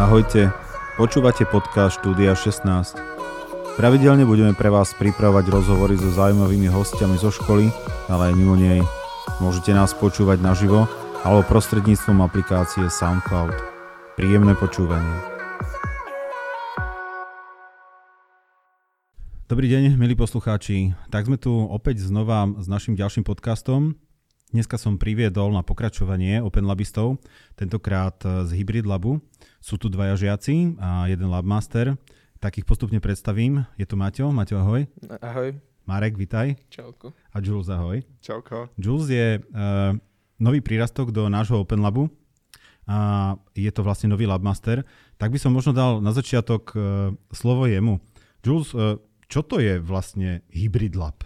[0.00, 0.48] Ahojte,
[0.96, 2.64] počúvate podcast Štúdia 16.
[3.76, 7.68] Pravidelne budeme pre vás pripravovať rozhovory so zaujímavými hostiami zo školy,
[8.08, 8.80] ale aj mimo nej.
[9.44, 10.88] Môžete nás počúvať naživo
[11.20, 13.52] alebo prostredníctvom aplikácie SoundCloud.
[14.16, 15.20] Príjemné počúvanie.
[19.52, 20.96] Dobrý deň, milí poslucháči.
[21.12, 24.00] Tak sme tu opäť znova s našim ďalším podcastom.
[24.50, 27.22] Dneska som priviedol na pokračovanie Open Labistov,
[27.54, 29.22] tentokrát z Hybrid Labu.
[29.62, 31.94] Sú tu dvaja žiaci a jeden Labmaster.
[32.42, 33.62] Tak ich postupne predstavím.
[33.78, 34.34] Je tu Maťo.
[34.34, 34.90] Maťo, ahoj.
[35.22, 35.54] Ahoj.
[35.86, 36.58] Marek, vitaj.
[36.66, 37.14] Čauko.
[37.30, 38.02] A Jules, ahoj.
[38.18, 38.74] Čauko.
[38.74, 39.94] Jules je uh,
[40.42, 42.10] nový prírastok do nášho Open Labu.
[42.90, 44.82] A je to vlastne nový Labmaster.
[45.14, 48.02] Tak by som možno dal na začiatok uh, slovo jemu.
[48.42, 48.98] Jules, uh,
[49.30, 51.22] čo to je vlastne Hybrid Lab?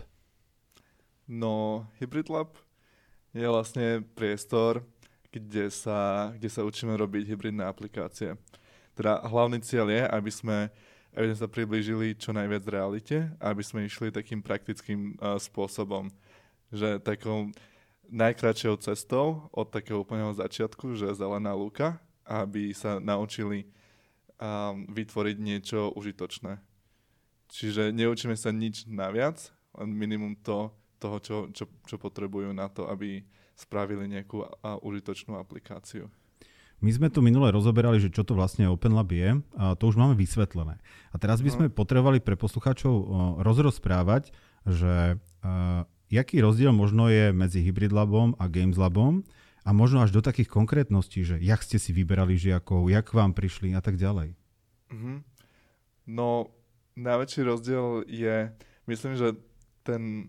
[1.25, 2.61] No, Hybrid Lab
[3.35, 4.87] je vlastne priestor,
[5.35, 8.39] kde sa, kde sa učíme robiť hybridné aplikácie.
[8.95, 10.59] Teda hlavný cieľ je, aby sme,
[11.19, 16.15] aby sme sa priblížili čo najviac realite, aby sme išli takým praktickým uh, spôsobom,
[16.71, 17.51] že takou
[18.07, 23.67] najkračšou cestou od takého úplného začiatku, že zelená lúka, aby sa naučili
[24.39, 26.63] um, vytvoriť niečo užitočné.
[27.51, 30.71] Čiže neučíme sa nič naviac, len minimum to,
[31.05, 33.21] toho, čo, čo, čo potrebujú na to, aby
[33.53, 36.09] spravili nejakú a, užitočnú aplikáciu.
[36.83, 40.17] My sme tu minule rozoberali, že čo to vlastne OpenLab je, a to už máme
[40.19, 40.81] vysvetlené.
[41.13, 41.73] A teraz by sme no.
[41.73, 42.93] potrebovali pre poslucháčov
[43.41, 44.35] rozrozprávať,
[44.69, 49.25] že uh, jaký rozdiel možno je medzi Hybrid Labom a Games Labom
[49.65, 53.73] a možno až do takých konkrétností, že jak ste si vyberali žiakov, jak vám prišli
[53.73, 54.37] a tak ďalej.
[54.93, 55.17] Mm-hmm.
[56.13, 56.53] No,
[57.01, 58.53] najväčší rozdiel je,
[58.85, 59.41] myslím, že
[59.89, 60.29] ten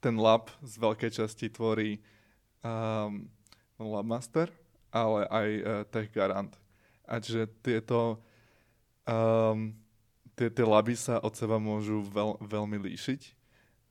[0.00, 1.98] ten lab z veľkej časti tvorí
[2.62, 3.26] um,
[3.76, 4.48] Labmaster,
[4.92, 6.52] ale aj uh, Tech Garant.
[7.06, 8.20] A čiže tieto
[9.06, 9.72] um,
[10.36, 13.20] tie, tie laby sa od seba môžu veľ, veľmi líšiť,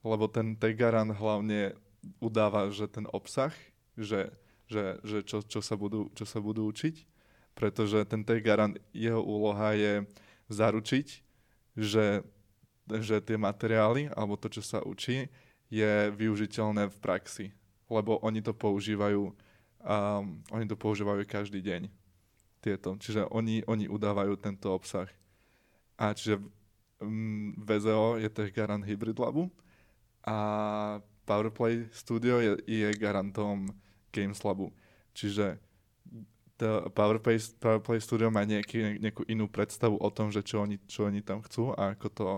[0.06, 1.74] lebo ten Tech Garant hlavne
[2.22, 3.50] udáva, že ten obsah,
[3.98, 4.30] že,
[4.70, 7.02] že, že čo, čo, sa budú, čo sa budú učiť,
[7.58, 10.06] pretože ten Tech Garant, jeho úloha je
[10.46, 11.06] zaručiť,
[11.74, 12.22] že,
[12.86, 15.26] že tie materiály alebo to, čo sa učí,
[15.70, 17.46] je využiteľné v praxi,
[17.90, 19.30] lebo oni to používajú,
[19.82, 21.90] um, oni to používajú každý deň.
[22.62, 22.98] Tieto.
[22.98, 25.06] Čiže oni, oni udávajú tento obsah.
[25.94, 26.42] A čiže
[26.98, 29.50] um, VZO je to garant Hybrid Labu
[30.26, 30.36] a
[31.26, 33.70] PowerPlay Studio je, je garantom
[34.10, 34.74] Games Labu.
[35.14, 35.58] Čiže
[36.56, 41.04] to PowerPlay, PowerPlay Studio má nejaký, nejakú inú predstavu o tom, že čo oni, čo
[41.04, 42.28] oni tam chcú a ako to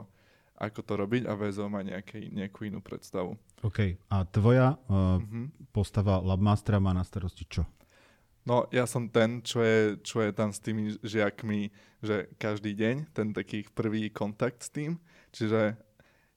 [0.58, 3.38] ako to robiť a VZO má nejaký, nejakú inú predstavu.
[3.62, 3.94] OK.
[4.10, 5.70] A tvoja uh, mm-hmm.
[5.70, 7.62] postava Labmastera má na starosti čo?
[8.42, 11.68] No, ja som ten, čo je, čo je tam s tými žiakmi,
[12.00, 14.97] že každý deň, ten taký prvý kontakt s tým.
[15.36, 15.76] Čiže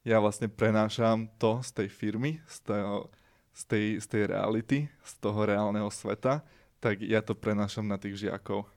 [0.03, 3.07] ja vlastne prenášam to z tej firmy, z, toho,
[3.55, 6.43] z, tej, z tej reality, z toho reálneho sveta,
[6.83, 8.67] tak ja to prenášam na tých žiakov.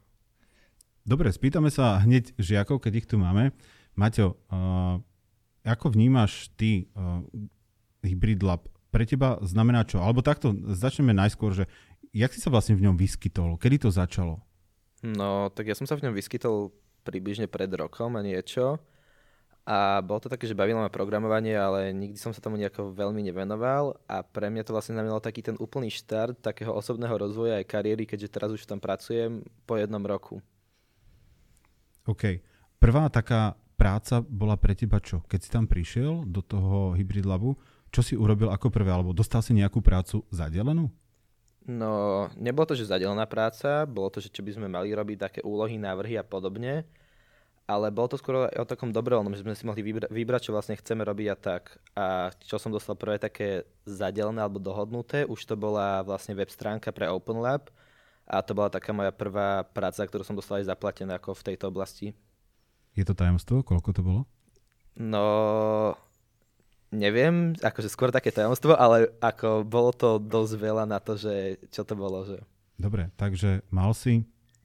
[1.04, 3.52] Dobre, spýtame sa hneď žiakov, keď ich tu máme.
[3.98, 5.02] Maťo, uh,
[5.64, 7.24] ako vnímaš ty uh,
[8.04, 8.68] Hybrid Lab?
[8.92, 9.98] Pre teba znamená čo?
[9.98, 11.64] Alebo takto, začneme najskôr, že
[12.14, 13.58] jak si sa vlastne v ňom vyskytol?
[13.58, 14.38] Kedy to začalo?
[15.02, 16.70] No, tak ja som sa v ňom vyskytol
[17.02, 18.78] približne pred rokom a niečo.
[19.64, 23.24] A bolo to také, že bavilo ma programovanie, ale nikdy som sa tomu nejako veľmi
[23.24, 27.64] nevenoval a pre mňa to vlastne znamenalo taký ten úplný štart takého osobného rozvoja aj
[27.72, 30.44] kariéry, keďže teraz už tam pracujem po jednom roku.
[32.04, 32.44] OK.
[32.76, 35.22] Prvá taká práca bola pre teba čo?
[35.26, 37.58] Keď si tam prišiel do toho Hybrid Labu,
[37.94, 38.90] čo si urobil ako prvé?
[38.90, 40.90] Alebo dostal si nejakú prácu zadelenú?
[41.64, 45.40] No, nebolo to, že zadelená práca, bolo to, že čo by sme mali robiť, také
[45.40, 46.84] úlohy, návrhy a podobne,
[47.64, 50.76] ale bolo to skôr o takom dobrovoľnom, že sme si mohli vybra- vybrať, čo vlastne
[50.76, 51.80] chceme robiť a tak.
[51.96, 56.92] A čo som dostal prvé také zadelené alebo dohodnuté, už to bola vlastne web stránka
[56.92, 57.72] pre Open Lab
[58.28, 61.72] a to bola taká moja prvá práca, ktorú som dostal aj zaplatená ako v tejto
[61.72, 62.12] oblasti.
[62.94, 63.66] Je to tajomstvo?
[63.66, 64.20] Koľko to bolo?
[64.94, 65.26] No,
[66.94, 71.82] neviem, akože skôr také tajomstvo, ale ako bolo to dosť veľa na to, že čo
[71.82, 72.22] to bolo.
[72.22, 72.38] Že...
[72.78, 74.22] Dobre, takže mal si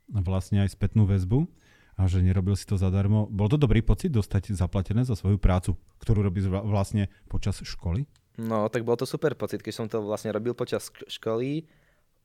[0.10, 1.50] vlastne aj spätnú väzbu
[1.98, 3.26] a že nerobil si to zadarmo.
[3.28, 8.06] Bol to dobrý pocit dostať zaplatené za svoju prácu, ktorú robíš vlastne počas školy?
[8.40, 11.68] No, tak bol to super pocit, keď som to vlastne robil počas školy.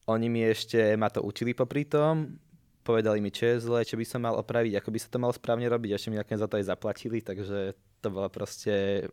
[0.07, 2.37] Oni mi ešte ma to učili popri tom,
[2.85, 5.33] povedali mi, čo je zle, čo by som mal opraviť, ako by sa to malo
[5.33, 7.73] správne robiť, ešte mi nakoniec za to aj zaplatili, takže
[8.05, 9.09] to bola proste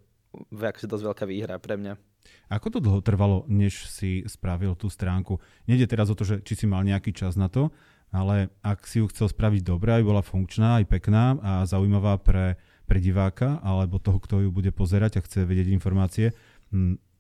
[0.52, 1.96] akože dosť veľká výhra pre mňa.
[2.52, 5.40] Ako to dlho trvalo, než si spravil tú stránku?
[5.66, 7.72] Nede teraz o to, že či si mal nejaký čas na to,
[8.12, 12.60] ale ak si ju chcel spraviť dobre, aj bola funkčná, aj pekná a zaujímavá pre,
[12.84, 16.36] pre diváka alebo toho, kto ju bude pozerať a chce vedieť informácie,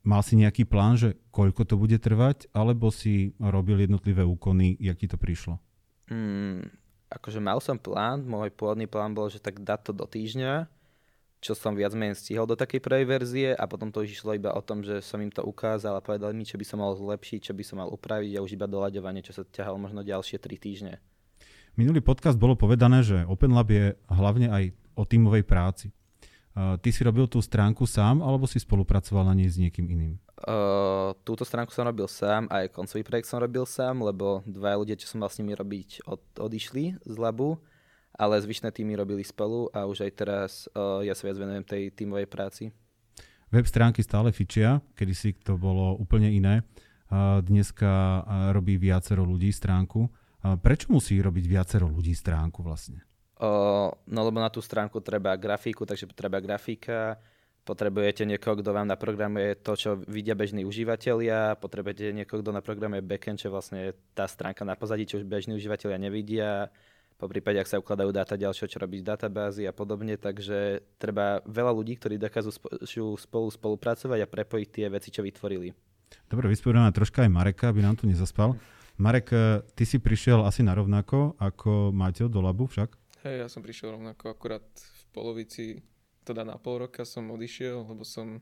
[0.03, 4.99] mal si nejaký plán, že koľko to bude trvať, alebo si robil jednotlivé úkony, jak
[4.99, 5.63] ti to prišlo?
[6.11, 6.67] Mm,
[7.07, 10.67] akože mal som plán, môj pôvodný plán bol, že tak dať to do týždňa,
[11.39, 14.61] čo som viac menej stihol do takej prvej verzie a potom to išlo iba o
[14.61, 17.53] tom, že som im to ukázal a povedali mi, čo by som mal zlepšiť, čo
[17.55, 20.93] by som mal upraviť a už iba doľaďovanie, čo sa ťahalo možno ďalšie 3 týždne.
[21.79, 24.63] Minulý podcast bolo povedané, že OpenLab je hlavne aj
[24.99, 25.95] o tímovej práci.
[26.51, 30.19] Ty si robil tú stránku sám alebo si spolupracoval na nej s niekým iným?
[30.41, 34.97] Uh, túto stránku som robil sám, aj koncový projekt som robil sám, lebo dva ľudia,
[34.97, 37.61] čo som mal s nimi robiť, od, odišli z labu
[38.21, 41.83] ale zvyšné týmy robili spolu a už aj teraz uh, ja sa viac venujem tej
[41.95, 42.63] tímovej práci.
[43.51, 46.63] Web stránky stále fičia, kedy si to bolo úplne iné.
[47.11, 48.23] Uh, dneska
[48.55, 50.07] robí viacero ľudí stránku.
[50.07, 53.03] Uh, prečo musí robiť viacero ľudí stránku vlastne?
[53.41, 57.19] Uh, no lebo na tú stránku treba grafiku, takže treba grafika,
[57.61, 63.41] potrebujete niekoho, kto vám naprogramuje to, čo vidia bežní užívateľia, potrebujete niekoho, kto naprogramuje backend,
[63.41, 66.73] čo vlastne tá stránka na pozadí, čo už bežní užívateľia nevidia
[67.21, 71.45] po prípade, ak sa ukladajú dáta ďalšie, čo robiť z databázy a podobne, takže treba
[71.45, 75.69] veľa ľudí, ktorí dokážu spolu spolupracovať a prepojiť tie veci, čo vytvorili.
[76.25, 78.57] Dobre, vysporiadame troška aj Mareka, aby nám tu nezaspal.
[78.97, 82.89] Marek, eh, ty si prišiel asi na rovnako ako Maťo do labu však?
[83.21, 85.77] Hej, ja som prišiel rovnako, akurát v polovici,
[86.23, 88.41] teda na pol roka som odišiel, lebo som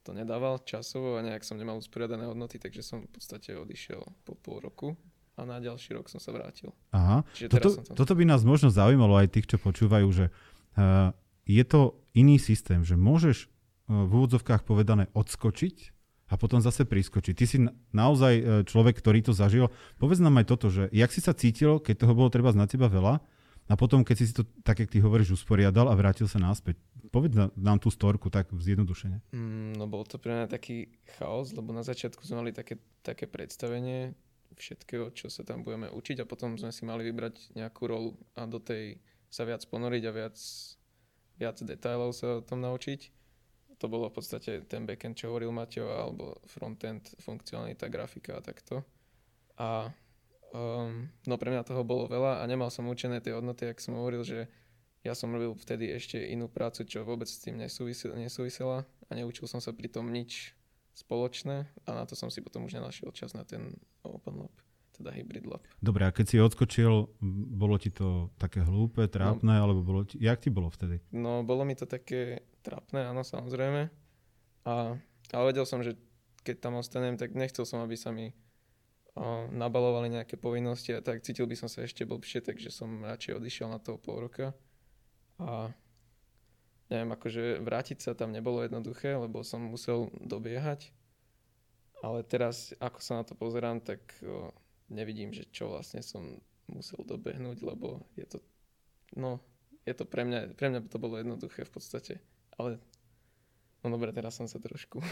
[0.00, 4.32] to nedával časovo a nejak som nemal usporiadané hodnoty, takže som v podstate odišiel po
[4.38, 4.96] pol roku
[5.36, 6.72] a na ďalší rok som sa vrátil.
[6.92, 7.24] Aha.
[7.36, 7.94] Čiže toto, som tam...
[7.96, 11.12] toto by nás možno zaujímalo aj tých, čo počúvajú, že uh,
[11.44, 15.76] je to iný systém, že môžeš uh, v úvodzovkách povedané odskočiť
[16.30, 17.34] a potom zase priskočiť.
[17.36, 17.58] Ty si
[17.92, 19.68] naozaj uh, človek, ktorý to zažil.
[20.00, 22.88] Povedz nám aj toto, že jak si sa cítil, keď toho bolo treba na teba
[22.88, 23.20] veľa
[23.70, 26.74] a potom, keď si to, tak jak ty hovoríš, usporiadal a vrátil sa náspäť.
[27.14, 29.22] Povedz nám tú storku tak zjednodušene.
[29.30, 33.30] Mm, no bol to pre mňa taký chaos, lebo na začiatku sme mali také, také
[33.30, 34.18] predstavenie,
[34.58, 38.50] všetkého, čo sa tam budeme učiť a potom sme si mali vybrať nejakú rolu a
[38.50, 38.98] do tej
[39.30, 40.36] sa viac ponoriť a viac,
[41.38, 43.14] viac detailov sa o tom naučiť.
[43.78, 48.84] To bolo v podstate ten backend, čo hovoril Maťo, alebo frontend, funkcionalita, grafika a takto.
[49.56, 49.88] A
[50.54, 53.98] um, no pre mňa toho bolo veľa a nemal som učené tie hodnoty, ak som
[53.98, 54.46] hovoril, že
[55.00, 59.58] ja som robil vtedy ešte inú prácu, čo vôbec s tým nesúvisela a neučil som
[59.58, 60.52] sa pri tom nič
[60.92, 64.54] spoločné a na to som si potom už nenašiel čas na ten Open Lab,
[64.92, 65.64] teda Hybrid Lab.
[65.80, 67.16] Dobre, a keď si odskočil,
[67.56, 71.00] bolo ti to také hlúpe, trápne, no, alebo bolo ti, jak ti bolo vtedy?
[71.16, 73.88] No, bolo mi to také trápne, áno, samozrejme.
[74.68, 74.72] A,
[75.32, 75.96] ale vedel som, že
[76.44, 78.36] keď tam ostanem, tak nechcel som, aby sa mi
[79.52, 83.68] nabalovali nejaké povinnosti a tak cítil by som sa ešte blbšie, takže som radšej odišiel
[83.68, 84.56] na toho pol roka.
[85.36, 85.72] A
[86.88, 90.92] neviem, akože vrátiť sa tam nebolo jednoduché, lebo som musel dobiehať.
[92.00, 94.56] Ale teraz, ako sa na to pozerám, tak o,
[94.88, 98.38] nevidím, že čo vlastne som musel dobehnúť, lebo je to,
[99.20, 99.36] no,
[99.84, 102.14] je to pre mňa, pre mňa to bolo jednoduché v podstate.
[102.56, 102.80] Ale,
[103.84, 105.04] no dobre, teraz som sa trošku...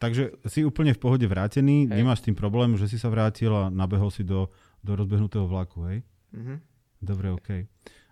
[0.00, 1.92] Takže si úplne v pohode vrátený, hej.
[1.92, 4.48] nemáš tým problém, že si sa vrátil a nabehol si do,
[4.80, 5.98] do rozbehnutého vlaku, hej?
[6.32, 6.56] Mm-hmm.
[7.04, 7.48] Dobre, OK.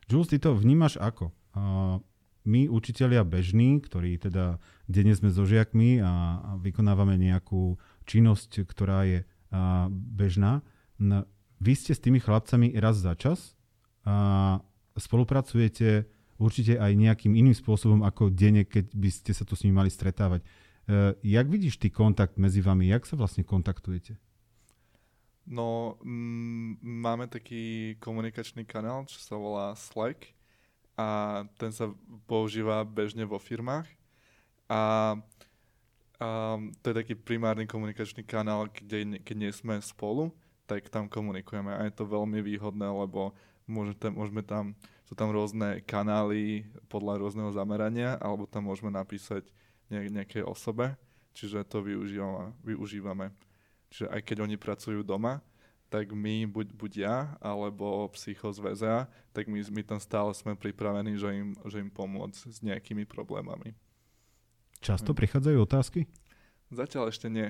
[0.05, 1.33] Jules, ty to vnímaš ako?
[1.57, 2.05] Uh,
[2.45, 7.77] my, učitelia bežní, ktorí teda denne sme so žiakmi a, a vykonávame nejakú
[8.09, 10.65] činnosť, ktorá je a, bežná,
[10.97, 11.25] no,
[11.61, 13.59] vy ste s tými chlapcami raz za čas
[14.07, 14.61] a
[14.97, 19.75] spolupracujete určite aj nejakým iným spôsobom ako denne, keď by ste sa tu s nimi
[19.75, 20.47] mali stretávať.
[20.89, 22.89] E, jak vidíš ty kontakt medzi vami?
[22.89, 24.17] Jak sa vlastne kontaktujete?
[25.45, 30.33] No, m- máme taký komunikačný kanál, čo sa volá Slack
[30.97, 31.93] a ten sa
[32.25, 33.85] používa bežne vo firmách.
[34.69, 35.17] A,
[36.21, 36.29] a
[36.81, 40.33] to je taký primárny komunikačný kanál, kde, keď nie sme spolu,
[40.69, 41.73] tak tam komunikujeme.
[41.73, 43.33] A je to veľmi výhodné, lebo
[43.69, 44.73] môžete, môžeme tam,
[45.05, 49.57] sú tam rôzne kanály podľa rôzneho zamerania, alebo tam môžeme napísať ne,
[49.91, 50.97] nejakej osobe,
[51.33, 53.33] čiže to využívame, využívame.
[53.89, 55.41] Čiže aj keď oni pracujú doma,
[55.89, 58.99] tak my, buď, buď ja, alebo psycho z VZA,
[59.33, 63.73] tak my, my tam stále sme pripravení, že im, že im pomôcť s nejakými problémami.
[64.85, 65.19] Často hm.
[65.19, 66.01] prichádzajú otázky?
[66.69, 67.49] Zatiaľ ešte nie.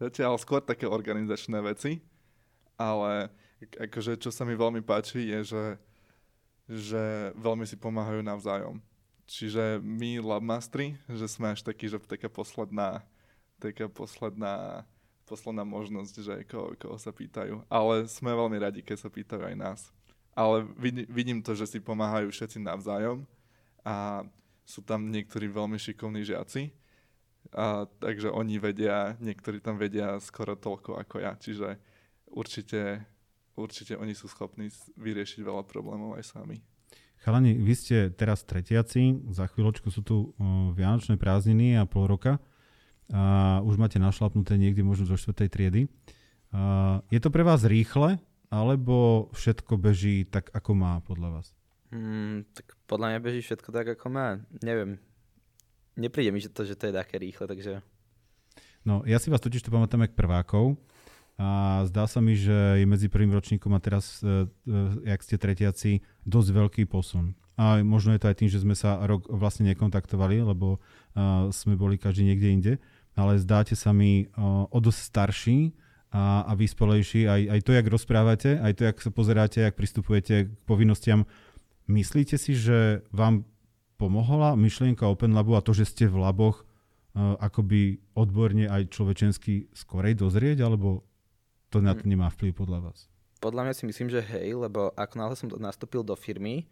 [0.00, 2.00] Zatiaľ skôr také organizačné veci,
[2.80, 3.28] ale
[3.60, 5.64] akože čo sa mi veľmi páči je, že,
[6.66, 7.04] že
[7.36, 8.80] veľmi si pomáhajú navzájom.
[9.26, 13.06] Čiže my labmastri, že sme až takí, že taká posledná,
[13.62, 14.84] taká posledná
[15.32, 17.64] posledná možnosť, že koho, koho sa pýtajú.
[17.72, 19.80] Ale sme veľmi radi, keď sa pýtajú aj nás.
[20.36, 20.68] Ale
[21.08, 23.24] vidím to, že si pomáhajú všetci navzájom
[23.80, 24.28] a
[24.68, 26.72] sú tam niektorí veľmi šikovní žiaci,
[27.52, 31.76] a, takže oni vedia, niektorí tam vedia skoro toľko ako ja, čiže
[32.32, 33.02] určite,
[33.58, 36.64] určite oni sú schopní vyriešiť veľa problémov aj sami.
[37.22, 40.34] Chalani, vy ste teraz tretiaci, za chvíľočku sú tu
[40.74, 42.42] Vianočné prázdniny a pol roka
[43.14, 45.46] a už máte našlapnuté niekde možno zo 4.
[45.46, 45.86] triedy.
[46.50, 48.18] Uh, je to pre vás rýchle,
[48.50, 51.46] alebo všetko beží tak, ako má podľa vás?
[51.94, 54.42] Mm, tak podľa mňa beží všetko tak, ako má.
[54.58, 54.98] Neviem.
[55.94, 57.86] Nepríde mi že to, že to je také rýchle, takže...
[58.82, 60.74] No, ja si vás totiž to pamätám jak prvákov
[61.40, 65.40] a zdá sa mi, že je medzi prvým ročníkom a teraz, uh, uh, jak ste
[65.40, 67.34] tretiaci, dosť veľký posun.
[67.56, 71.76] A možno je to aj tým, že sme sa rok vlastne nekontaktovali, lebo uh, sme
[71.76, 72.72] boli každý niekde inde,
[73.12, 74.32] ale zdáte sa mi
[74.72, 75.58] o dosť starší
[76.08, 77.28] a, a vyspelejší.
[77.28, 81.28] Aj, aj to, jak rozprávate, aj to, jak sa pozeráte, jak pristupujete k povinnostiam
[81.90, 83.42] Myslíte si, že vám
[83.98, 86.62] pomohla myšlienka Open Labu a to, že ste v laboch
[87.14, 91.04] akoby odborne aj človečensky skorej dozrieť, alebo
[91.72, 92.12] to na to hm.
[92.12, 93.08] nemá vplyv podľa vás?
[93.40, 96.70] Podľa mňa si myslím, že hej, lebo ako náhle som nastúpil do firmy,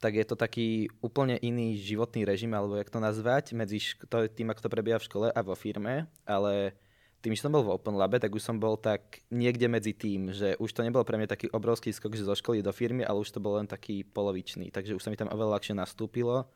[0.00, 4.48] tak je to taký úplne iný životný režim, alebo jak to nazvať, medzi šk- tým,
[4.48, 6.76] ako to prebieha v škole a vo firme, ale
[7.24, 10.30] tým, že som bol v Open Labe, tak už som bol tak niekde medzi tým,
[10.30, 13.24] že už to nebol pre mňa taký obrovský skok, že zo školy do firmy, ale
[13.24, 14.68] už to bol len taký polovičný.
[14.70, 16.46] Takže už sa mi tam oveľa ľahšie nastúpilo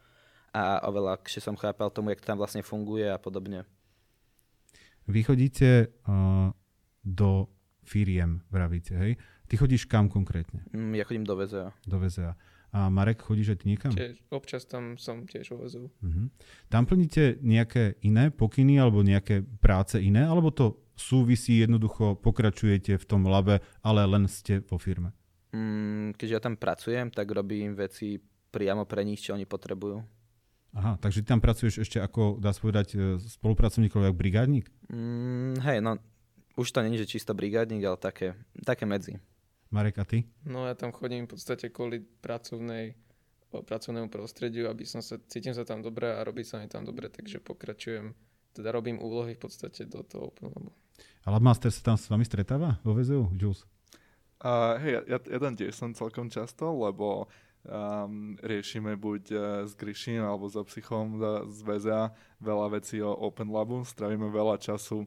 [0.53, 3.65] a oveľa ľahšie som chápal tomu, jak to tam vlastne funguje a podobne.
[5.11, 6.55] Vy chodíte uh,
[7.03, 7.51] do
[7.91, 9.19] firiem, vravíte, hej?
[9.51, 10.63] Ty chodíš kam konkrétne?
[10.71, 11.75] Mm, ja chodím do VZA.
[11.83, 12.39] Do VZA.
[12.71, 13.91] A Marek, chodíš aj ty niekam?
[13.91, 15.91] Tiež, občas tam som tiež uvazu.
[15.91, 16.31] Uh-huh.
[16.71, 23.05] Tam plníte nejaké iné pokyny alebo nejaké práce iné, alebo to súvisí jednoducho, pokračujete v
[23.11, 25.11] tom labe, ale len ste vo firme?
[25.51, 28.23] Mm, keďže ja tam pracujem, tak robím veci
[28.55, 29.99] priamo pre nich, čo oni potrebujú.
[30.71, 34.71] Aha, takže ty tam pracuješ ešte ako, dá sa povedať, e, spolupracovník, ako brigádnik?
[34.87, 35.99] Mm, hej, no
[36.61, 39.17] už to není, že čisto brigádnik, ale také, také medzi.
[39.73, 40.29] Marek, a ty?
[40.45, 42.93] No ja tam chodím v podstate kvôli pracovnej,
[43.49, 47.09] pracovnému prostrediu, aby som sa, cítim sa tam dobre a robí sa mi tam dobre,
[47.09, 48.13] takže pokračujem,
[48.53, 50.75] teda robím úlohy v podstate do toho Open Labu.
[51.25, 53.65] A Labmaster sa tam s vami stretáva vo VZU, Jules?
[54.41, 57.29] Uh, hej, ja, ja tam tiež som celkom často, lebo
[57.63, 62.11] um, riešime buď uh, s Gryším alebo so psychom z VZA
[62.43, 65.07] veľa vecí o Open Labu, strávime veľa času,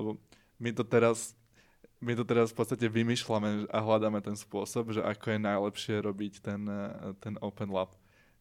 [0.00, 0.18] lebo
[0.60, 1.34] my to teraz
[2.00, 6.40] my to teraz v podstate vymýšľame a hľadáme ten spôsob, že ako je najlepšie robiť
[6.40, 6.64] ten,
[7.20, 7.92] ten Open Lab.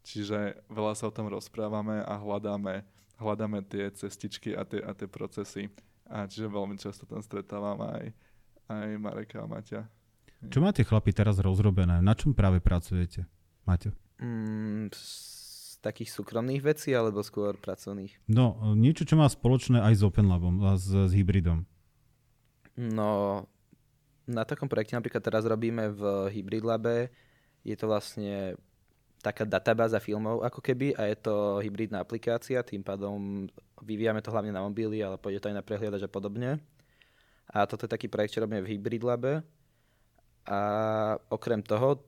[0.08, 2.88] Čiže veľa sa o tom rozprávame a hľadáme,
[3.20, 5.68] hľadáme tie cestičky a tie, a tie procesy.
[6.08, 8.16] A čiže veľmi často tam stretávam aj,
[8.72, 9.82] aj Mareka a Maťa.
[10.48, 12.00] Čo máte chlapi teraz rozrobené?
[12.00, 13.28] Na čom práve pracujete,
[13.68, 13.92] Maťo?
[14.24, 18.24] Mm, z takých súkromných vecí alebo skôr pracovných?
[18.32, 21.68] No, niečo, čo má spoločné aj s Open Labom a s, s hybridom.
[22.80, 23.44] No,
[24.24, 27.12] na takom projekte napríklad teraz robíme v Hybrid Labe.
[27.68, 28.56] Je to vlastne
[29.20, 33.52] taká databáza filmov ako keby a je to hybridná aplikácia, tým pádom
[33.84, 36.64] vyvíjame to hlavne na mobily, ale pôjde to aj na prehliadač a podobne.
[37.52, 39.44] A toto je taký projekt, čo robíme v Hybrid Labe.
[40.48, 40.60] A
[41.28, 42.00] okrem toho,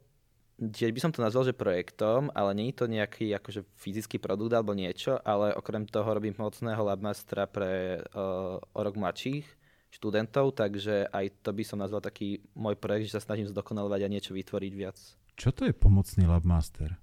[0.55, 4.55] tiež by som to nazval, že projektom, ale nie je to nejaký akože fyzický produkt
[4.55, 9.60] alebo niečo, ale okrem toho robím mocného labmastera pre uh, o rok mladších,
[9.91, 14.11] študentov, takže aj to by som nazval taký môj projekt, že sa snažím zdokonalovať a
[14.11, 14.97] niečo vytvoriť viac.
[15.35, 16.95] Čo to je pomocný Labmaster?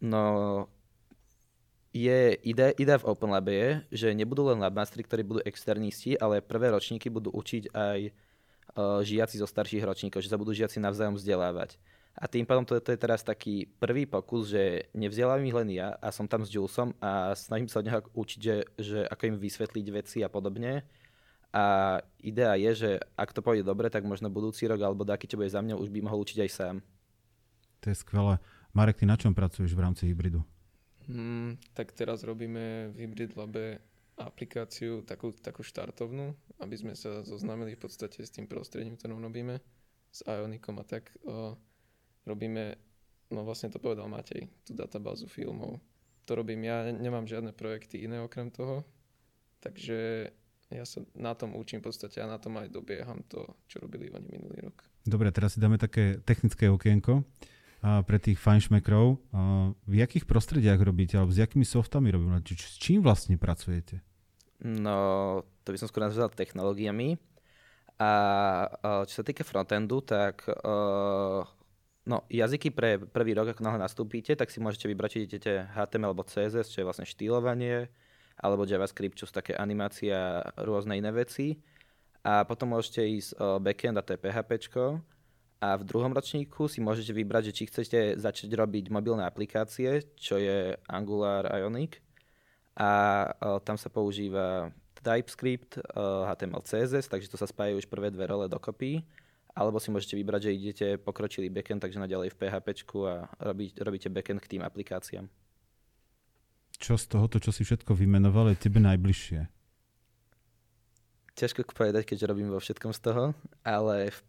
[0.00, 0.24] No,
[1.94, 6.42] je ide, ide v Open Lab je, že nebudú len Labmastery, ktorí budú externisti, ale
[6.42, 11.14] prvé ročníky budú učiť aj uh, žiaci zo starších ročníkov, že sa budú žiaci navzájom
[11.20, 11.76] vzdelávať.
[12.14, 15.98] A tým pádom to, to je teraz taký prvý pokus, že nevzdelávam ich len ja
[15.98, 19.36] a som tam s Julesom a snažím sa od neho učiť, že, že ako im
[19.42, 20.86] vysvetliť veci a podobne
[21.54, 21.64] a
[22.18, 25.46] idea je, že ak to pôjde dobre, tak možno budúci rok alebo taký, čo bude
[25.46, 26.76] za mňa, už by mohol učiť aj sám.
[27.86, 28.42] To je skvelé.
[28.74, 30.42] Marek, ty na čom pracuješ v rámci hybridu?
[31.06, 33.78] Hmm, tak teraz robíme v Hybrid Labe
[34.18, 39.62] aplikáciu takú, takú štartovnú, aby sme sa zoznámili v podstate s tým prostredím, ktorom robíme,
[40.10, 41.14] s Ionicom a tak.
[41.22, 41.54] O,
[42.26, 42.74] robíme,
[43.30, 45.78] no vlastne to povedal Matej, tú databázu filmov.
[46.24, 48.82] To robím ja, nemám žiadne projekty iné okrem toho,
[49.60, 50.30] takže
[50.72, 54.08] ja sa na tom učím v podstate a na tom aj dobieham to, čo robili
[54.08, 54.84] oni minulý rok.
[55.04, 57.26] Dobre, teraz si dáme také technické okienko
[57.84, 59.06] a pre tých fajnšmekrov.
[59.84, 62.56] V jakých prostrediach robíte, alebo s jakými softami robíte?
[62.56, 64.00] S čím vlastne pracujete?
[64.64, 67.20] No, to by som skôr nazval technológiami.
[68.00, 68.10] A
[69.04, 71.46] čo sa týka frontendu, tak uh,
[72.08, 76.10] no, jazyky pre prvý rok, ako náhle nastúpite, tak si môžete vybrať, či idete HTML
[76.10, 77.92] alebo CSS, čo je vlastne štýlovanie,
[78.38, 81.58] alebo JavaScript, čo sú také animácia a rôzne iné veci.
[82.24, 84.50] A potom môžete ísť uh, backend a to je PHP.
[85.60, 90.36] A v druhom ročníku si môžete vybrať, že či chcete začať robiť mobilné aplikácie, čo
[90.40, 92.00] je Angular Ionic.
[92.74, 92.90] A
[93.28, 94.72] uh, tam sa používa
[95.04, 99.04] TypeScript, uh, HTML, CSS, takže to sa spájajú už prvé dve role dokopy.
[99.54, 102.66] Alebo si môžete vybrať, že idete pokročilý backend, takže naďalej v PHP
[103.06, 105.30] a robí, robíte backend k tým aplikáciám.
[106.84, 109.48] Čo z tohoto, čo si všetko vymenoval, je tebe najbližšie?
[111.32, 113.24] Ťažko povedať, keďže robím vo všetkom z toho,
[113.64, 114.20] ale v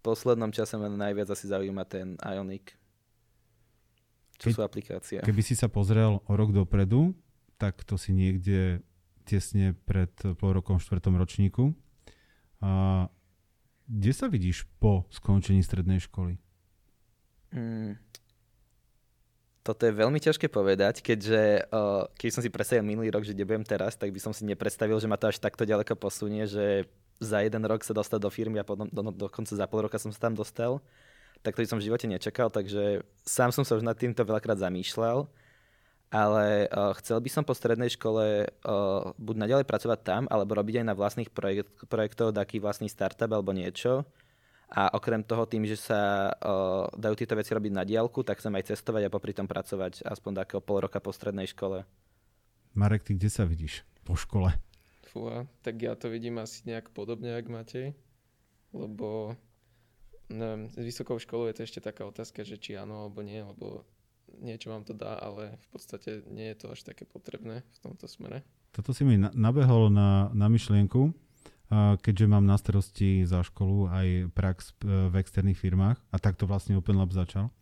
[0.00, 2.72] poslednom čase ma najviac asi zaujíma ten Ionic.
[4.40, 5.20] Čo Ke, sú aplikácie.
[5.20, 7.12] Keby si sa pozrel o rok dopredu,
[7.60, 8.80] tak to si niekde
[9.28, 10.08] tesne pred
[10.40, 11.76] pol rokom v štvrtom ročníku.
[12.64, 13.12] A
[13.84, 16.40] kde sa vidíš po skončení strednej školy?
[17.52, 18.00] Mm,
[19.60, 23.44] toto je veľmi ťažké povedať, keďže uh, keď som si predstavil minulý rok, že kde
[23.44, 26.88] budem teraz, tak by som si nepredstavil, že ma to až takto ďaleko posunie, že
[27.20, 30.08] za jeden rok sa dostať do firmy a potom do, dokonca za pol roka som
[30.08, 30.80] sa tam dostal.
[31.44, 34.60] Tak to by som v živote nečakal, takže sám som sa už nad týmto veľakrát
[34.60, 35.28] zamýšľal
[36.10, 40.82] ale uh, chcel by som po strednej škole uh, buď naďalej pracovať tam, alebo robiť
[40.82, 44.02] aj na vlastných projekt, projektoch, taký vlastný startup alebo niečo.
[44.70, 48.54] A okrem toho, tým, že sa uh, dajú tieto veci robiť na diálku, tak chcem
[48.54, 51.82] aj cestovať a popri tom pracovať aspoň takého pol roka po strednej škole.
[52.78, 54.54] Marek, ty kde sa vidíš po škole?
[55.10, 57.98] Fúha, tak ja to vidím asi nejak podobne, ako Matej,
[58.70, 59.34] lebo
[60.30, 63.82] neviem, s vysokou školou je to ešte taká otázka, že či áno alebo nie, lebo
[64.38, 68.06] niečo vám to dá, ale v podstate nie je to až také potrebné v tomto
[68.06, 68.46] smere.
[68.70, 71.10] Toto si mi nabehol na, na myšlienku,
[72.02, 76.74] keďže mám na starosti za školu aj prax e, v externých firmách a takto vlastne
[76.74, 77.54] Open Lab začal.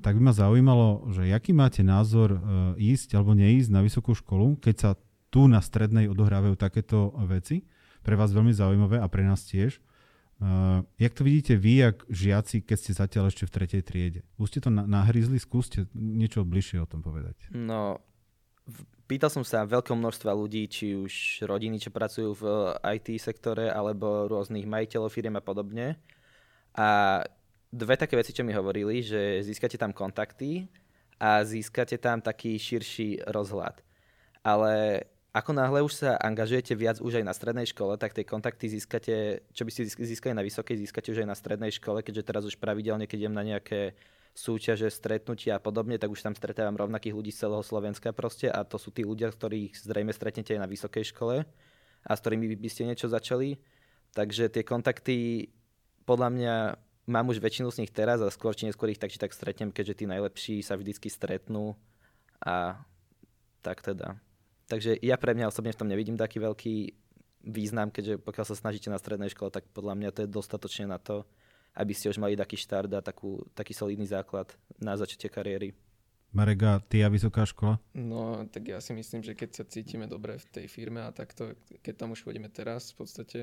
[0.00, 2.38] Tak by ma zaujímalo, že aký máte názor e,
[2.96, 4.90] ísť alebo neísť na vysokú školu, keď sa
[5.28, 7.68] tu na strednej odohrávajú takéto veci.
[8.00, 9.82] Pre vás veľmi zaujímavé a pre nás tiež.
[10.34, 14.20] Uh, jak to vidíte vy, jak žiaci, keď ste zatiaľ ešte v tretej triede?
[14.34, 15.06] Už ste to na-
[15.38, 17.38] skúste niečo bližšie o tom povedať.
[17.54, 18.02] No,
[19.04, 22.44] pýtal som sa veľkom množstva ľudí, či už rodiny, čo pracujú v
[22.96, 26.00] IT sektore, alebo rôznych majiteľov firiem a podobne.
[26.74, 27.20] A
[27.70, 30.66] dve také veci, čo mi hovorili, že získate tam kontakty
[31.18, 33.82] a získate tam taký širší rozhľad.
[34.44, 38.70] Ale ako náhle už sa angažujete viac už aj na strednej škole, tak tie kontakty
[38.70, 42.46] získate, čo by ste získali na vysokej, získate už aj na strednej škole, keďže teraz
[42.46, 43.98] už pravidelne, keď idem na nejaké
[44.34, 48.66] súťaže, stretnutia a podobne, tak už tam stretávam rovnakých ľudí z celého Slovenska proste a
[48.66, 51.46] to sú tí ľudia, ktorých zrejme stretnete aj na vysokej škole
[52.04, 53.62] a s ktorými by ste niečo začali.
[54.10, 55.48] Takže tie kontakty
[56.02, 56.54] podľa mňa
[57.06, 59.70] mám už väčšinu z nich teraz a skôr či neskôr ich tak či tak stretnem,
[59.70, 61.78] keďže tí najlepší sa vždycky stretnú
[62.42, 62.82] a
[63.62, 64.18] tak teda.
[64.66, 66.74] Takže ja pre mňa osobne v tom nevidím taký veľký
[67.44, 70.96] význam, keďže pokiaľ sa snažíte na strednej škole, tak podľa mňa to je dostatočne na
[70.96, 71.28] to,
[71.74, 75.74] aby ste už mali taký štart a takú, taký solidný základ na začiatie kariéry.
[76.34, 77.78] Marega, ty a vysoká škola?
[77.94, 81.54] No, tak ja si myslím, že keď sa cítime dobre v tej firme a takto,
[81.78, 83.40] keď tam už chodíme teraz v podstate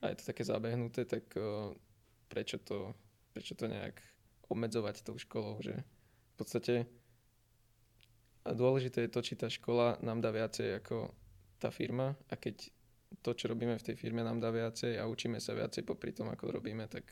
[0.00, 1.68] a je to také zabehnuté, tak uh,
[2.32, 2.96] prečo, to,
[3.36, 4.00] prečo to nejak
[4.48, 6.74] obmedzovať tou školou, že v podstate
[8.40, 11.12] a dôležité je to, či tá škola nám dá viacej ako
[11.60, 12.72] tá firma a keď
[13.20, 16.32] to, čo robíme v tej firme, nám dá viacej a učíme sa viacej popri tom,
[16.32, 17.04] ako robíme, tak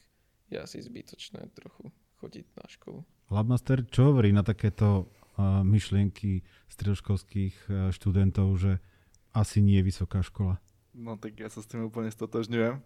[0.49, 3.01] je asi zbytočné trochu chodiť na školu.
[3.31, 5.07] Labmaster, čo hovorí na takéto
[5.39, 8.73] uh, myšlienky stredoškolských uh, študentov, že
[9.37, 10.59] asi nie je vysoká škola?
[10.97, 12.83] No tak ja sa s tým úplne stotožňujem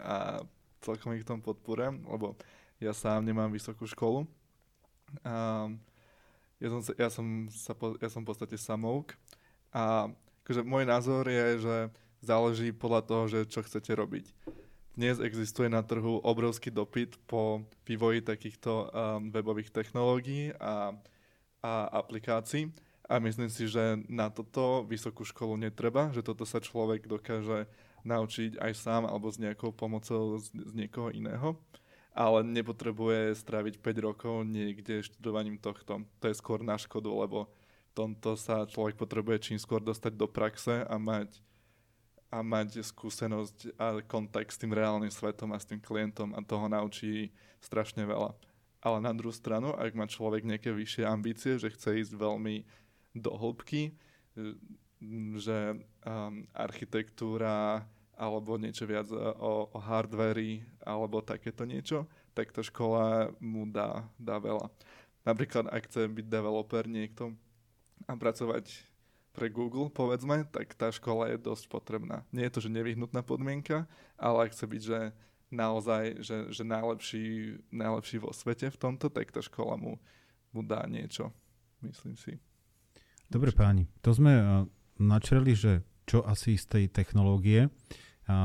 [0.00, 0.40] a
[0.80, 2.38] celkom ich v tom podporujem, lebo
[2.80, 4.24] ja sám nemám vysokú školu.
[5.22, 5.78] Um,
[6.62, 9.12] ja som, ja som, sa, ja som v podstate samouk
[9.74, 10.08] a
[10.46, 11.76] akože môj názor je, že
[12.22, 14.30] záleží podľa toho, že čo chcete robiť.
[14.92, 20.92] Dnes existuje na trhu obrovský dopyt po vývoji takýchto um, webových technológií a,
[21.64, 22.68] a aplikácií
[23.08, 27.64] a myslím si, že na toto vysokú školu netreba, že toto sa človek dokáže
[28.04, 31.56] naučiť aj sám alebo s nejakou pomocou z, z niekoho iného
[32.12, 36.04] ale nepotrebuje stráviť 5 rokov niekde študovaním tohto.
[36.20, 40.28] To je skôr na škodu, lebo v tomto sa človek potrebuje čím skôr dostať do
[40.28, 41.40] praxe a mať,
[42.32, 46.64] a mať skúsenosť a kontakt s tým reálnym svetom a s tým klientom a toho
[46.64, 47.28] naučí
[47.60, 48.32] strašne veľa.
[48.80, 52.64] Ale na druhú stranu, ak má človek nejaké vyššie ambície, že chce ísť veľmi
[53.12, 53.92] do hĺbky,
[55.36, 55.76] že
[56.08, 57.84] um, architektúra
[58.16, 64.06] alebo niečo viac e, o, o hardveri, alebo takéto niečo, tak tá škola mu dá,
[64.14, 64.70] dá veľa.
[65.26, 67.34] Napríklad, ak chce byť developer niekto
[68.06, 68.91] a pracovať
[69.32, 72.24] pre Google, povedzme, tak tá škola je dosť potrebná.
[72.32, 73.88] Nie je to, že nevyhnutná podmienka,
[74.20, 75.00] ale ak chce byť, že
[75.52, 77.24] naozaj, že, že najlepší,
[77.72, 79.96] najlepší vo svete v tomto, tak tá škola mu,
[80.52, 81.32] mu dá niečo,
[81.84, 82.36] myslím si.
[83.32, 84.44] Dobre páni, to sme uh,
[85.00, 87.72] načreli, že čo asi z tej technológie.
[88.30, 88.38] A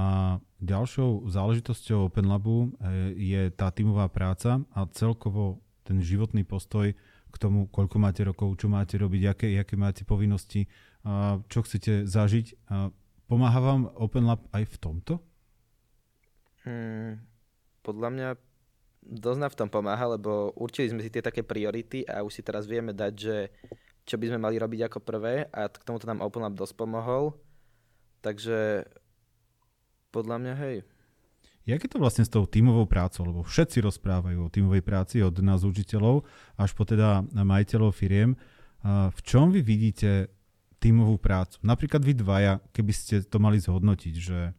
[0.57, 2.69] ďalšou záležitosťou Open Labu e,
[3.13, 6.97] je tá tímová práca a celkovo ten životný postoj
[7.31, 10.65] k tomu, koľko máte rokov, čo máte robiť, aké, aké máte povinnosti,
[11.47, 12.71] čo chcete zažiť.
[12.71, 12.89] A
[13.27, 15.13] pomáha vám Open Lab aj v tomto?
[16.67, 17.23] Hmm,
[17.83, 18.29] podľa mňa
[19.07, 22.67] dosť v tom pomáha, lebo určili sme si tie také priority a už si teraz
[22.67, 23.37] vieme dať, že
[24.03, 27.35] čo by sme mali robiť ako prvé a k tomuto nám Open Lab dosť pomohol.
[28.19, 28.87] Takže
[30.11, 30.77] podľa mňa hej.
[31.67, 33.27] Jak je to vlastne s tou tímovou prácou?
[33.27, 36.23] Lebo všetci rozprávajú o tímovej práci od nás učiteľov
[36.55, 38.39] až po teda majiteľov firiem.
[38.87, 40.31] V čom vy vidíte
[40.79, 41.59] tímovú prácu?
[41.67, 44.55] Napríklad vy dvaja, keby ste to mali zhodnotiť, že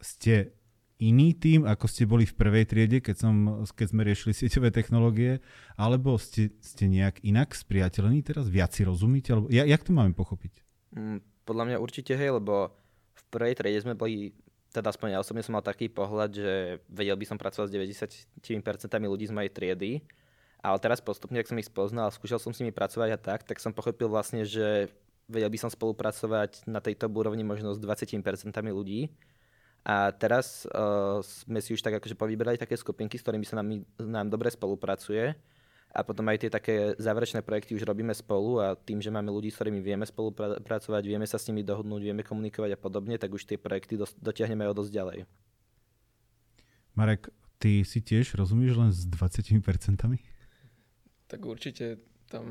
[0.00, 0.56] ste
[0.96, 3.34] iný tým, ako ste boli v prvej triede, keď, som,
[3.68, 5.44] keď sme riešili sieťové technológie,
[5.76, 8.48] alebo ste, ste nejak inak spriateľení teraz?
[8.48, 9.36] Viac si rozumíte?
[9.36, 10.64] Alebo, ja, jak to máme pochopiť?
[10.96, 12.72] Mm, podľa mňa určite hej, lebo
[13.14, 14.32] v prvej triede sme boli
[14.78, 17.74] teda aspoň ja osobne som mal taký pohľad, že vedel by som pracovať s
[18.38, 19.92] 90% ľudí z mojej triedy,
[20.62, 23.58] ale teraz postupne, ak som ich spoznal, skúšal som s nimi pracovať a tak, tak
[23.58, 24.90] som pochopil vlastne, že
[25.26, 28.22] vedel by som spolupracovať na tejto úrovni možno s 20%
[28.70, 29.10] ľudí.
[29.86, 33.86] A teraz uh, sme si už tak akože povyberali také skupinky, s ktorými sa nám,
[33.98, 35.38] nám dobre spolupracuje
[35.88, 39.48] a potom aj tie také záverečné projekty už robíme spolu a tým, že máme ľudí,
[39.48, 43.48] s ktorými vieme spolupracovať, vieme sa s nimi dohodnúť, vieme komunikovať a podobne, tak už
[43.48, 45.18] tie projekty dos- dotiahneme o dosť ďalej.
[46.92, 49.64] Marek, ty si tiež rozumíš len s 20%?
[51.28, 52.44] Tak určite tam,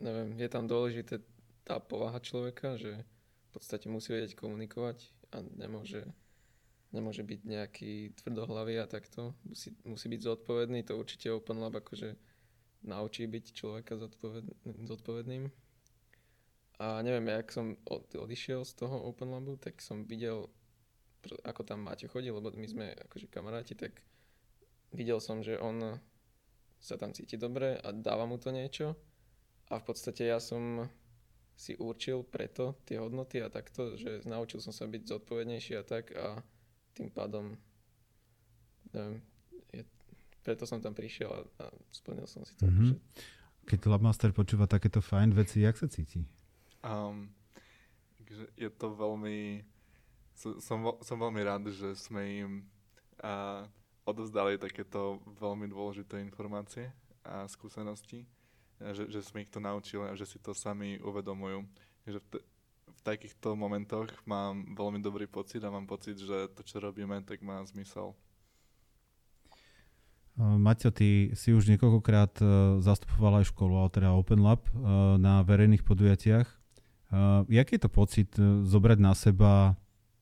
[0.00, 1.20] neviem, je tam dôležité
[1.64, 6.08] tá povaha človeka, že v podstate musí vedieť komunikovať a nemôže
[6.92, 9.36] nemôže byť nejaký tvrdohlavý a takto.
[9.44, 12.16] Musí, musí byť zodpovedný, to určite Open Lab akože
[12.86, 14.44] naučí byť človeka zodpoved,
[14.88, 15.50] zodpovedným.
[16.78, 20.46] A neviem, jak som od, odišiel z toho Open Labu, tak som videl,
[21.42, 23.98] ako tam Maťo chodí, lebo my sme akože kamaráti, tak
[24.94, 25.98] videl som, že on
[26.78, 28.94] sa tam cíti dobre a dáva mu to niečo.
[29.68, 30.86] A v podstate ja som
[31.58, 36.14] si určil preto tie hodnoty a takto, že naučil som sa byť zodpovednejší a tak
[36.14, 36.38] a
[36.98, 37.54] tým pádom
[38.92, 39.20] neviem,
[39.72, 39.82] je,
[40.42, 42.66] preto som tam prišiel a, a splnil som si to.
[42.66, 42.90] Mm-hmm.
[42.90, 42.94] Že...
[43.68, 46.24] Keď Labmaster počúva takéto fajn veci, jak sa cíti?
[46.80, 47.28] Um,
[48.56, 49.60] je to veľmi...
[50.38, 52.52] Som, som veľmi rád, že sme im
[53.26, 53.66] uh,
[54.06, 56.94] odovzdali takéto veľmi dôležité informácie
[57.26, 58.22] a skúsenosti,
[58.78, 61.66] že, že sme ich to naučili a že si to sami uvedomujú.
[62.06, 62.22] Že
[62.88, 67.44] v, takýchto momentoch mám veľmi dobrý pocit a mám pocit, že to, čo robíme, tak
[67.44, 68.16] má zmysel.
[70.38, 72.38] Maťo, ty si už niekoľkokrát
[72.78, 74.70] zastupoval aj školu, ale teda Open Lab
[75.18, 76.46] na verejných podujatiach.
[77.50, 78.30] Jaký je to pocit
[78.62, 79.74] zobrať na seba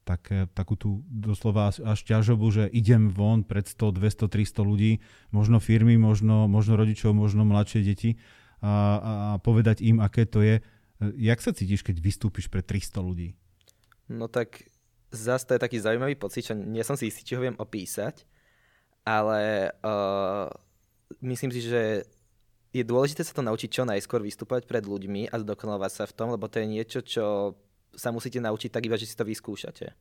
[0.06, 4.92] také, takú tú doslova až ťažobu, že idem von pred 100, 200, 300 ľudí,
[5.34, 8.16] možno firmy, možno, možno rodičov, možno mladšie deti
[8.62, 10.64] a, a povedať im, aké to je.
[11.00, 13.36] Jak sa cítiš, keď vystúpiš pre 300 ľudí?
[14.08, 14.64] No tak
[15.12, 18.24] zase to je taký zaujímavý pocit, čo nie som si istý, či ho viem opísať,
[19.04, 20.48] ale uh,
[21.20, 22.08] myslím si, že
[22.72, 26.28] je dôležité sa to naučiť čo najskôr vystúpať pred ľuďmi a zdokonalovať sa v tom,
[26.32, 27.56] lebo to je niečo, čo
[27.96, 29.92] sa musíte naučiť tak iba, že si to vyskúšate.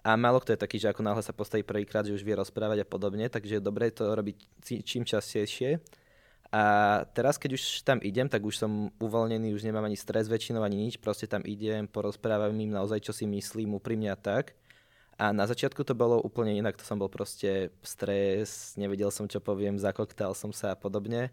[0.00, 2.84] A málo kto je taký, že ako náhle sa postaví prvýkrát, že už vie rozprávať
[2.84, 4.36] a podobne, takže je dobré to robiť
[4.84, 5.80] čím častejšie
[6.50, 6.62] a
[7.14, 10.90] teraz, keď už tam idem, tak už som uvoľnený, už nemám ani stres väčšinou, ani
[10.90, 14.58] nič, proste tam idem, porozprávam im naozaj, čo si myslím, úprimne a tak.
[15.14, 19.38] A na začiatku to bolo úplne inak, to som bol proste stres, nevedel som, čo
[19.38, 21.30] poviem, zakoktal som sa a podobne.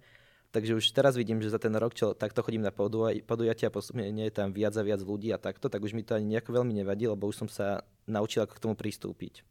[0.53, 4.35] Takže už teraz vidím, že za ten rok, čo takto chodím na podujatia, nie je
[4.37, 7.09] tam viac a viac ľudí a takto, tak už mi to ani nejako veľmi nevadí,
[7.09, 9.41] lebo už som sa naučil, ako k tomu pristúpiť.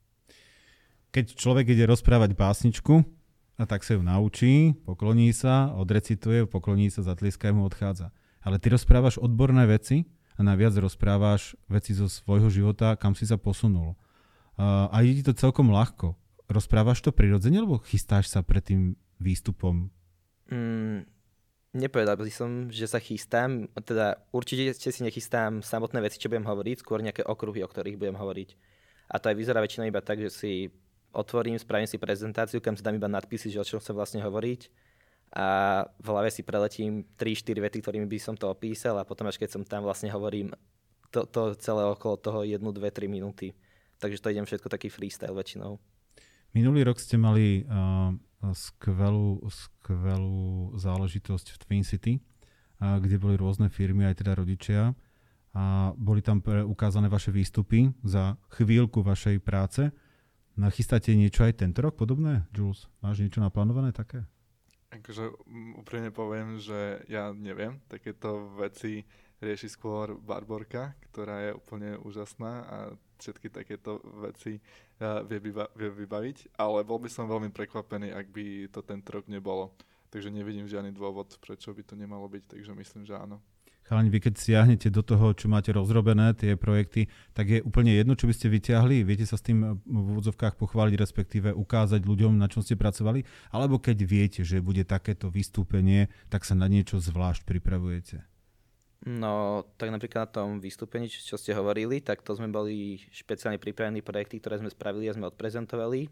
[1.10, 3.08] Keď človek ide rozprávať básničku,
[3.56, 8.12] a tak sa ju naučí, pokloní sa, odrecituje, pokloní sa, zatlieska mu odchádza.
[8.44, 10.04] Ale ty rozprávaš odborné veci
[10.36, 13.96] a naviac rozprávaš veci zo svojho života, kam si sa posunul.
[14.60, 16.14] A ide ti to celkom ľahko.
[16.46, 19.88] Rozprávaš to prirodzene, alebo chystáš sa pred tým výstupom?
[20.52, 21.08] Mm,
[21.74, 23.66] nepovedal by som, že sa chystám.
[23.82, 28.14] Teda určite si nechystám samotné veci, čo budem hovoriť, skôr nejaké okruhy, o ktorých budem
[28.20, 28.48] hovoriť.
[29.10, 30.52] A to aj vyzerá väčšinou iba tak, že si
[31.16, 34.68] otvorím, spravím si prezentáciu, kam si dám iba nadpisy, že o čom chcem vlastne hovoriť
[35.34, 35.46] a
[35.98, 39.58] v hlave si preletím 3-4 vety, ktorými by som to opísal a potom až keď
[39.58, 40.54] som tam vlastne hovorím
[41.10, 43.56] to, to celé okolo toho 1, 2, 3 minúty.
[43.96, 45.80] Takže to idem všetko taký freestyle väčšinou.
[46.52, 48.12] Minulý rok ste mali uh,
[48.52, 54.92] skvelú, skvelú záležitosť v Twin City, uh, kde boli rôzne firmy, aj teda rodičia
[55.56, 59.88] a boli tam pre, ukázané vaše výstupy za chvíľku vašej práce.
[60.56, 62.88] Chystáte niečo aj tento rok podobné, Jules?
[63.04, 64.24] Máš niečo naplánované také?
[64.88, 65.28] Akože
[65.76, 67.76] úprimne poviem, že ja neviem.
[67.92, 69.04] Takéto veci
[69.44, 72.76] rieši skôr Barborka, ktorá je úplne úžasná a
[73.20, 76.56] všetky takéto veci uh, vie, vyba- vie vybaviť.
[76.56, 79.76] Ale bol by som veľmi prekvapený, ak by to tento rok nebolo.
[80.08, 83.44] Takže nevidím žiadny dôvod, prečo by to nemalo byť, takže myslím, že áno
[83.86, 88.18] chalani, vy keď siahnete do toho, čo máte rozrobené, tie projekty, tak je úplne jedno,
[88.18, 89.06] čo by ste vyťahli.
[89.06, 93.22] Viete sa s tým v úvodzovkách pochváliť, respektíve ukázať ľuďom, na čom ste pracovali.
[93.54, 98.26] Alebo keď viete, že bude takéto vystúpenie, tak sa na niečo zvlášť pripravujete.
[99.06, 104.02] No, tak napríklad na tom vystúpení, čo ste hovorili, tak to sme boli špeciálne pripravení
[104.02, 106.10] projekty, ktoré sme spravili a sme odprezentovali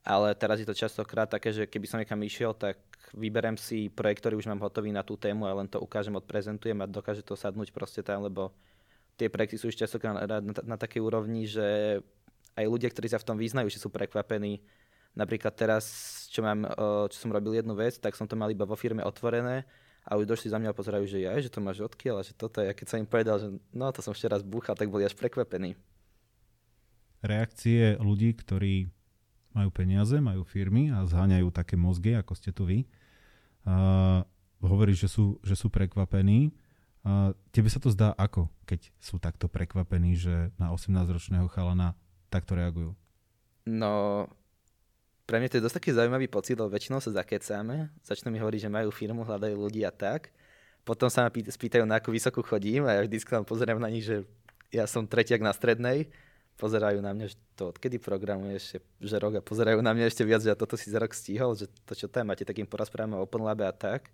[0.00, 2.80] ale teraz je to častokrát také, že keby som niekam išiel, tak
[3.12, 6.78] vyberem si projekt, ktorý už mám hotový na tú tému a len to ukážem, odprezentujem
[6.80, 8.54] a dokáže to sadnúť proste tam, lebo
[9.20, 12.00] tie projekty sú už častokrát na, na, na takej úrovni, že
[12.56, 14.64] aj ľudia, ktorí sa v tom vyznajú, že sú prekvapení.
[15.12, 15.84] Napríklad teraz,
[16.30, 16.64] čo, mám,
[17.10, 19.66] čo som robil jednu vec, tak som to mal iba vo firme otvorené
[20.06, 22.32] a už došli za mňa a pozerajú, že ja, že to máš odkiaľ a že
[22.32, 22.72] toto je.
[22.72, 25.12] A keď som im povedal, že no to som ešte raz búchal, tak boli až
[25.18, 25.76] prekvapení.
[27.20, 28.88] Reakcie ľudí, ktorí
[29.50, 32.86] majú peniaze, majú firmy a zháňajú také mozgy, ako ste tu vy.
[33.66, 34.22] A
[34.62, 36.54] hovorí, že sú, že sú prekvapení.
[37.00, 41.96] A tebe sa to zdá ako, keď sú takto prekvapení, že na 18-ročného chalana
[42.28, 42.92] takto reagujú?
[43.64, 44.28] No,
[45.24, 48.68] pre mňa to je dosť taký zaujímavý pocit, lebo väčšinou sa zakecáme, začnú mi hovoriť,
[48.68, 50.34] že majú firmu, hľadajú ľudí a tak.
[50.84, 54.26] Potom sa ma spýtajú, na akú vysokú chodím a ja vždy pozerám na nich, že
[54.74, 56.10] ja som tretiak na strednej
[56.60, 60.44] pozerajú na mňa, že to odkedy programuješ, že rok a pozerajú na mňa ešte viac,
[60.44, 63.40] že toto si za rok stihol, že to čo tam máte, takým porozprávame o Open
[63.40, 64.12] Labe a tak.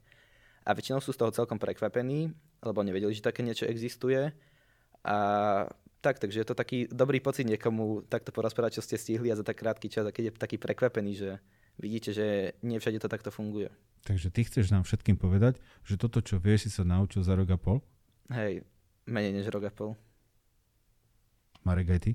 [0.63, 2.31] A väčšinou sú z toho celkom prekvapení,
[2.63, 4.31] lebo nevedeli, že také niečo existuje.
[5.03, 5.17] A
[6.03, 9.43] tak, takže je to taký dobrý pocit niekomu takto porozprávať, čo ste stihli a za
[9.43, 11.31] tak krátky čas, a keď je taký prekvapený, že
[11.83, 13.71] vidíte, že nie všade to takto funguje.
[14.07, 17.51] Takže ty chceš nám všetkým povedať, že toto, čo vieš, si sa naučil za rok
[17.51, 17.79] a pol?
[18.31, 18.63] Hej,
[19.07, 19.99] menej než rok a pol.
[21.67, 22.11] Marek, aj ty?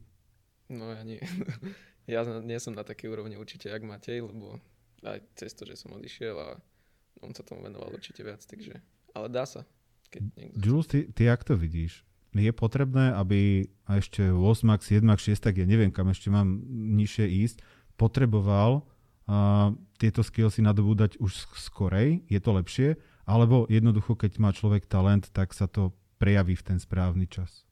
[0.71, 1.19] No ja nie.
[2.13, 4.57] ja nie som na takej úrovni určite, jak Matej, lebo
[5.03, 6.47] aj cez to, že som odišiel a
[7.21, 8.79] on sa tomu venoval určite viac, takže...
[9.12, 9.67] Ale dá sa.
[10.07, 12.07] Keď niekto Jules, ty, ty jak to vidíš?
[12.31, 16.63] Je potrebné, aby a ešte 8, 7, 6, tak ja neviem, kam ešte mám
[16.95, 17.57] nižšie ísť,
[17.99, 18.88] potreboval
[19.27, 22.23] a, tieto skillsy nadobúdať už skorej?
[22.31, 22.95] Je to lepšie?
[23.27, 25.91] Alebo jednoducho, keď má človek talent, tak sa to
[26.23, 27.67] prejaví v ten správny čas?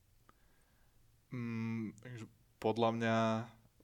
[1.32, 2.28] Mm, takže
[2.60, 3.18] podľa mňa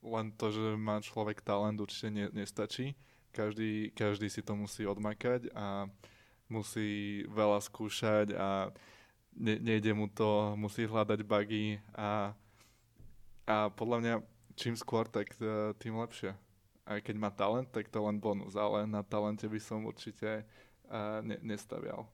[0.05, 2.93] len to, že má človek talent určite ne, nestačí.
[3.33, 5.89] Každý, každý si to musí odmakať a
[6.47, 8.69] musí veľa skúšať a
[9.35, 12.31] ne, nejde mu to, musí hľadať bugy a,
[13.49, 14.13] a podľa mňa
[14.55, 16.31] čím skôr, tak e, tým lepšie.
[16.85, 20.45] Aj keď má talent, tak to len bonus, ale na talente by som určite
[20.85, 22.05] uh, ne, nestavial.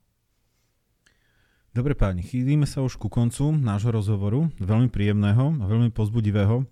[1.72, 6.68] Dobre páni, chýlime sa už ku koncu nášho rozhovoru, veľmi príjemného a veľmi pozbudivého.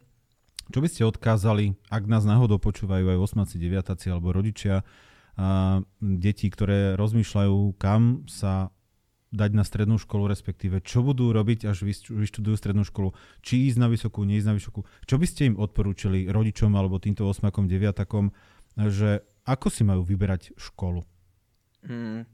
[0.68, 3.80] Čo by ste odkázali, ak nás náhodou počúvajú aj 8 9
[4.12, 4.84] alebo rodičia,
[5.40, 8.76] a deti, ktoré rozmýšľajú, kam sa
[9.32, 11.80] dať na strednú školu, respektíve čo budú robiť, až
[12.12, 14.84] vyštudujú strednú školu, či ísť na vysokú, neísť na vysokú.
[15.08, 20.60] Čo by ste im odporúčili rodičom alebo týmto 8 9 že ako si majú vyberať
[20.60, 21.00] školu?
[21.88, 22.28] Hmm.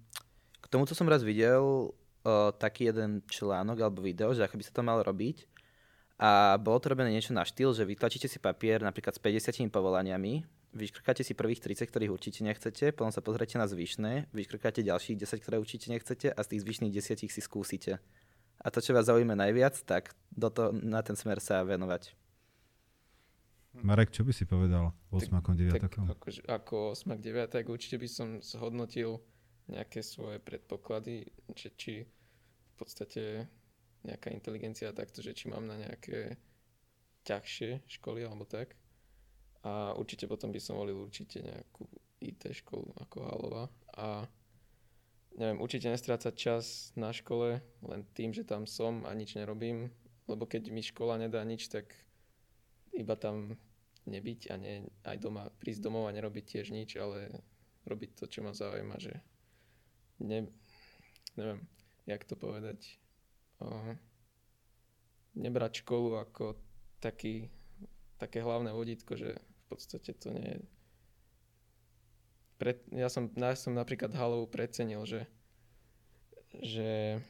[0.59, 1.95] K tomu, co som raz videl,
[2.27, 5.47] o, taký jeden článok alebo video, že ako by sa to malo robiť.
[6.19, 10.49] A bolo to robené niečo na štýl, že vytlačíte si papier napríklad s 50 povolaniami,
[10.73, 15.45] vyškrkáte si prvých 30, ktorých určite nechcete, potom sa pozriete na zvyšné, vyškrkáte ďalších 10,
[15.45, 18.01] ktoré určite nechcete a z tých zvyšných 10 si skúsite.
[18.61, 22.17] A to, čo vás zaujíma najviac, tak do to, na ten smer sa venovať.
[23.85, 28.09] Marek, čo by si povedal 8 9 tak, ako, ako 8 9 tak určite by
[28.09, 29.21] som zhodnotil
[29.69, 31.95] nejaké svoje predpoklady, že či
[32.77, 33.49] podstate
[34.07, 36.39] nejaká inteligencia takto, že či mám na nejaké
[37.27, 38.79] ťažšie školy alebo tak.
[39.67, 41.91] A určite potom by som volil určite nejakú
[42.23, 43.65] IT školu ako Halova.
[43.99, 44.31] A
[45.35, 49.91] neviem, určite nestrácať čas na škole len tým, že tam som a nič nerobím,
[50.31, 51.91] lebo keď mi škola nedá nič, tak
[52.95, 53.59] iba tam
[54.07, 57.43] nebyť a ne, aj doma prísť domov a nerobiť tiež nič, ale
[57.91, 59.19] robiť to, čo ma zaujíma, že
[60.23, 60.47] ne,
[61.35, 61.61] neviem,
[62.07, 62.99] jak to povedať,
[63.59, 63.99] o,
[65.37, 66.57] nebrať školu ako
[67.03, 67.51] taký,
[68.17, 70.59] také hlavné vodítko, že v podstate to nie je...
[72.57, 75.29] Pred, ja, som, ja som napríklad Halovu precenil, že,
[76.65, 77.21] že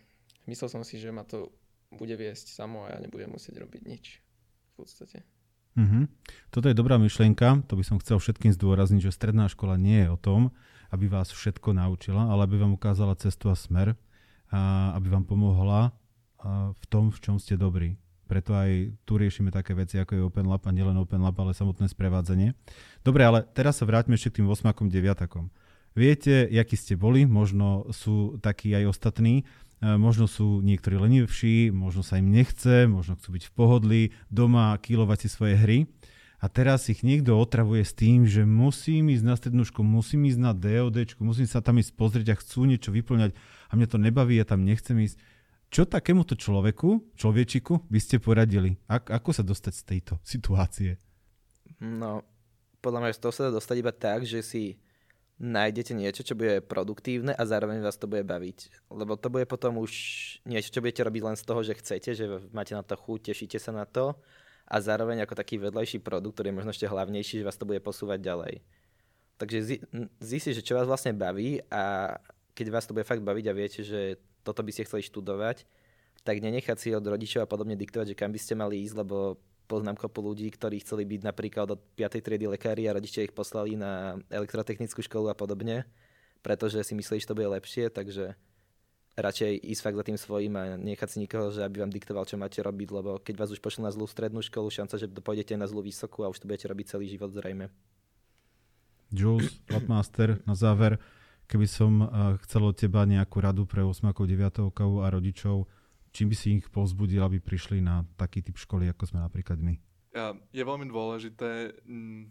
[0.46, 1.50] myslel som si, že ma to
[1.90, 5.26] bude viesť samo a ja nebudem musieť robiť nič v podstate.
[5.76, 6.04] Mm-hmm.
[6.54, 10.12] Toto je dobrá myšlienka, to by som chcel všetkým zdôrazniť, že stredná škola nie je
[10.14, 10.54] o tom,
[10.94, 13.98] aby vás všetko naučila, ale aby vám ukázala cestu a smer,
[14.52, 15.90] a aby vám pomohla
[16.72, 17.98] v tom, v čom ste dobrí.
[18.26, 21.54] Preto aj tu riešime také veci, ako je Open Lab a nielen Open Lab, ale
[21.54, 22.58] samotné sprevádzanie.
[23.06, 24.90] Dobre, ale teraz sa vráťme ešte k tým 8 9
[25.96, 32.00] Viete, akí ste boli, možno sú takí aj ostatní, E, možno sú niektorí lenivší, možno
[32.00, 35.78] sa im nechce, možno chcú byť v pohodli, doma kilovať si svoje hry.
[36.40, 40.40] A teraz ich niekto otravuje s tým, že musím ísť na strednú školu, musím ísť
[40.40, 43.32] na DOD, musím sa tam ísť pozrieť a chcú niečo vyplňať
[43.68, 45.18] a mňa to nebaví, ja tam nechcem ísť.
[45.66, 48.78] Čo takémuto človeku, človečiku by ste poradili?
[48.86, 50.96] Ak, ako sa dostať z tejto situácie?
[51.82, 52.22] No,
[52.78, 54.78] podľa mňa z toho sa dá dostať iba tak, že si
[55.36, 58.88] nájdete niečo, čo bude produktívne a zároveň vás to bude baviť.
[58.88, 59.92] Lebo to bude potom už
[60.48, 62.24] niečo, čo budete robiť len z toho, že chcete, že
[62.56, 64.16] máte na to chuť, tešíte sa na to
[64.66, 67.84] a zároveň ako taký vedľajší produkt, ktorý je možno ešte hlavnejší, že vás to bude
[67.84, 68.54] posúvať ďalej.
[69.36, 69.84] Takže
[70.24, 72.16] zistiť, že čo vás vlastne baví a
[72.56, 75.68] keď vás to bude fakt baviť a viete, že toto by ste chceli študovať,
[76.24, 79.36] tak nenechať si od rodičov a podobne diktovať, že kam by ste mali ísť, lebo
[79.68, 82.24] poznám kopu ľudí, ktorí chceli byť napríklad od 5.
[82.24, 85.84] triedy lekári a rodičia ich poslali na elektrotechnickú školu a podobne,
[86.40, 88.38] pretože si mysleli, že to bude lepšie, takže
[89.18, 92.38] radšej ísť fakt za tým svojím a nechať si nikoho, že aby vám diktoval, čo
[92.38, 95.66] máte robiť, lebo keď vás už pošlo na zlú strednú školu, šanca, že pôjdete na
[95.66, 97.68] zlú vysokú a už to budete robiť celý život zrejme.
[99.10, 100.98] Jules, Labmaster, na záver,
[101.46, 102.08] keby som eh,
[102.46, 105.66] chcel od teba nejakú radu pre 8 9 a rodičov,
[106.10, 109.74] čím by si ich povzbudil, aby prišli na taký typ školy, ako sme napríklad my?
[110.48, 112.24] Je veľmi dôležité mm,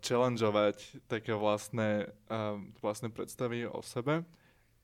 [0.00, 2.08] challengeovať také vlastné,
[2.80, 4.24] vlastné predstavy o sebe,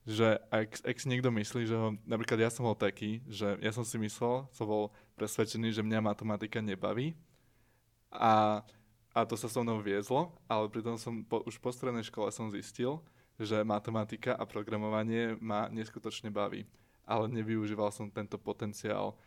[0.09, 3.73] že ak, ak si niekto myslí, že ho, napríklad ja som bol taký, že ja
[3.73, 4.85] som si myslel, som bol
[5.21, 7.13] presvedčený, že mňa matematika nebaví
[8.09, 8.65] a,
[9.11, 12.51] a to sa so mnou viezlo, ale pritom som po, už po strednej škole som
[12.51, 13.03] zistil,
[13.41, 16.69] že matematika a programovanie ma neskutočne baví
[17.11, 19.19] ale nevyužíval som tento potenciál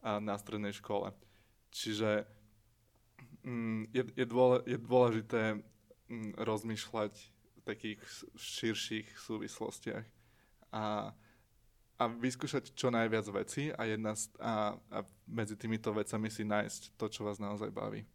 [0.00, 1.12] na strednej škole.
[1.68, 2.24] Čiže
[3.44, 5.60] mm, je, je, dôle, je dôležité
[6.08, 8.00] mm, rozmýšľať v takých
[8.32, 10.06] širších súvislostiach
[10.72, 11.12] a,
[12.00, 17.12] a vyskúšať čo najviac veci a, jedna, a, a medzi týmito vecami si nájsť to,
[17.12, 18.08] čo vás naozaj baví.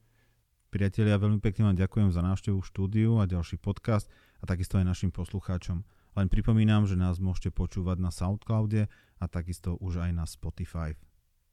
[0.74, 4.10] Priatelia, veľmi pekne vám ďakujem za návštevu štúdiu a ďalší podcast
[4.42, 5.86] a takisto aj našim poslucháčom.
[6.18, 8.90] Len pripomínam, že nás môžete počúvať na Soundcloude
[9.22, 10.98] a takisto už aj na Spotify.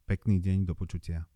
[0.09, 1.29] Pekný deň, do počutia.